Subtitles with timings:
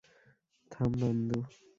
[0.71, 1.39] থাম, নান্দু!